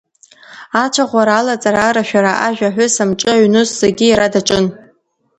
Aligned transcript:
Ацәаӷәара, 0.83 1.33
алаҵара, 1.37 1.81
арашәара, 1.89 2.33
ажә, 2.47 2.63
аҳәыс, 2.67 2.95
амҿы, 3.03 3.29
аҩнус 3.33 3.69
зегьы 3.81 4.05
иара 4.07 4.33
даҿын. 4.33 4.65